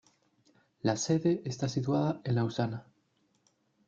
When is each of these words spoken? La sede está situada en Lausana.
La 0.81 0.97
sede 0.97 1.43
está 1.45 1.69
situada 1.69 2.21
en 2.23 2.33
Lausana. 2.33 2.87